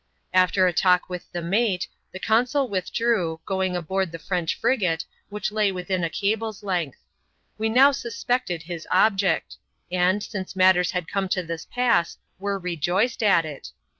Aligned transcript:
After 0.33 0.65
a 0.65 0.73
talk 0.73 1.09
with 1.11 1.31
the 1.31 1.43
mate, 1.43 1.87
the 2.11 2.17
consul 2.17 2.67
withdrew, 2.67 3.39
going 3.45 3.75
aboard 3.75 4.11
the 4.11 4.17
French 4.17 4.55
frigate, 4.55 5.05
which 5.29 5.51
lay 5.51 5.71
within 5.71 6.03
a 6.03 6.09
cable's 6.09 6.63
length. 6.63 6.97
We 7.59 7.69
now 7.69 7.91
suspected 7.91 8.63
his 8.63 8.87
object; 8.89 9.57
and, 9.91 10.23
since 10.23 10.55
matters 10.55 10.89
had 10.89 11.07
come 11.07 11.29
to 11.29 11.43
this 11.43 11.65
pass, 11.65 12.17
were 12.39 12.57
rejoiced 12.57 13.21
at 13.21 13.45
it. 13.45 13.69